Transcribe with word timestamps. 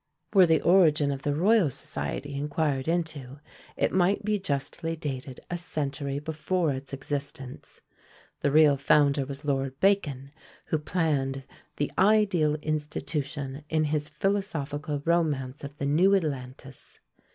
Were 0.33 0.47
the 0.47 0.61
origin 0.61 1.11
of 1.11 1.21
the 1.21 1.35
Royal 1.35 1.69
Society 1.69 2.33
inquired 2.33 2.87
into, 2.87 3.39
it 3.77 3.91
might 3.93 4.25
be 4.25 4.39
justly 4.39 4.95
dated 4.95 5.39
a 5.51 5.59
century 5.59 6.17
before 6.17 6.71
its 6.73 6.91
existence; 6.91 7.81
the 8.39 8.49
real 8.49 8.77
founder 8.77 9.27
was 9.27 9.45
Lord 9.45 9.79
Bacon, 9.79 10.31
who 10.65 10.79
planned 10.79 11.45
the 11.75 11.91
ideal 11.99 12.55
institution 12.63 13.63
in 13.69 13.83
his 13.83 14.09
philosophical 14.09 15.03
romance 15.05 15.63
of 15.63 15.77
the 15.77 15.85
New 15.85 16.15
Atlantis! 16.15 16.99